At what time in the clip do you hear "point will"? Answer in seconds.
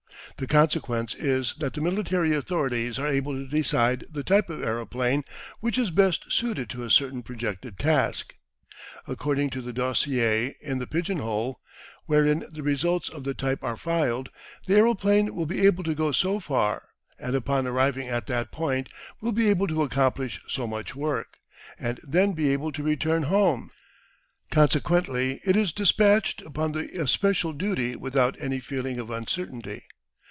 18.51-19.33